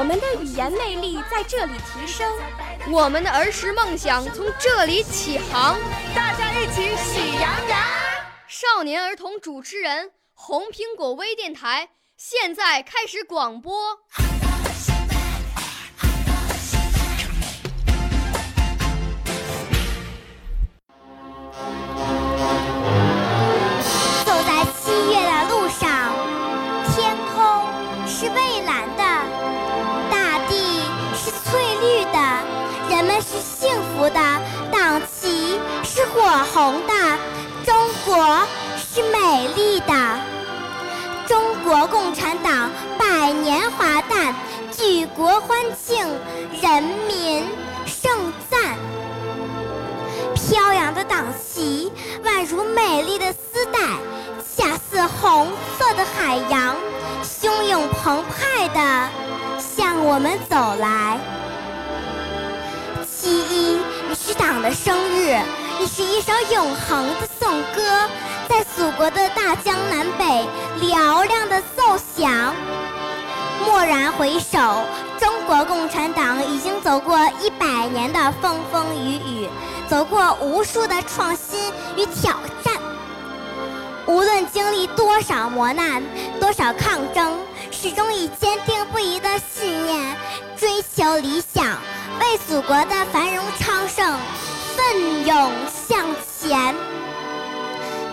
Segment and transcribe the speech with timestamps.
[0.00, 2.26] 我们的语言魅力在这里提升，
[2.90, 5.78] 我们的儿时梦想从这里起航。
[6.14, 7.78] 大家一起喜羊羊。
[8.48, 13.98] 少年儿童主持人，红苹果微电台现在开始广播。
[24.24, 26.14] 走在七月的路上，
[26.94, 27.66] 天空
[28.08, 29.04] 是蔚蓝的，
[33.00, 34.20] 人们是幸福的，
[34.70, 36.20] 党旗是火
[36.52, 36.92] 红的，
[37.64, 40.20] 中国是美丽的。
[41.26, 44.34] 中国共产党百年华诞，
[44.70, 45.96] 举国欢庆，
[46.60, 47.42] 人民
[47.86, 48.76] 盛赞。
[50.34, 51.90] 飘扬的党旗
[52.22, 53.80] 宛如美丽的丝带，
[54.54, 55.48] 恰似红
[55.78, 56.76] 色的海洋，
[57.24, 59.08] 汹涌澎湃地
[59.58, 61.18] 向我们走来。
[63.20, 63.78] 七一，
[64.08, 65.38] 你是党的生日，
[65.78, 68.08] 你是一首永恒的颂歌，
[68.48, 70.48] 在祖国的大江南北
[70.80, 72.54] 嘹亮的奏响。
[73.66, 74.86] 蓦然回首，
[75.18, 79.48] 中国共产党已经走过一百年的风风雨雨，
[79.86, 82.32] 走过无数的创新与挑
[82.64, 82.72] 战。
[84.06, 86.02] 无论经历多少磨难，
[86.40, 87.38] 多少抗争，
[87.70, 90.16] 始终以坚定不移的信念
[90.56, 91.76] 追求理想，
[92.30, 94.16] 为祖国的繁荣昌盛
[94.76, 95.52] 奋勇
[95.88, 96.06] 向
[96.38, 96.72] 前。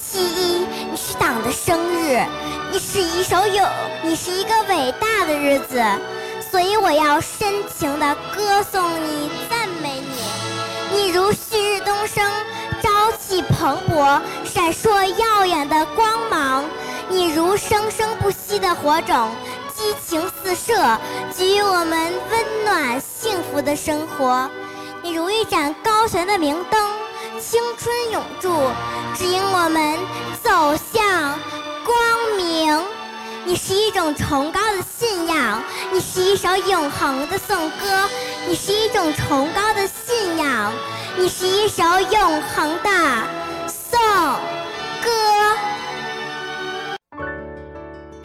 [0.00, 2.18] 七一，你是党的生日，
[2.72, 3.62] 你是一首有，
[4.02, 5.84] 你是一个伟大的日子，
[6.50, 10.96] 所以我要深情地歌颂你，赞美你。
[10.96, 12.32] 你如旭日东升，
[12.80, 16.64] 朝气蓬勃，闪烁耀眼的光芒；
[17.10, 19.28] 你如生生不息的火种，
[19.78, 20.98] 激情四射，
[21.36, 24.50] 给予我们温暖幸福的生活。
[25.02, 26.90] 你如一盏高悬的明灯。
[27.40, 28.52] 青春永驻，
[29.14, 29.96] 指引我们
[30.42, 31.38] 走向
[31.84, 31.96] 光
[32.36, 32.84] 明。
[33.44, 35.62] 你是一种崇高的信仰，
[35.92, 38.08] 你是一首永恒的颂歌，
[38.48, 40.72] 你是一种崇高的信仰，
[41.16, 42.90] 你是一首永恒的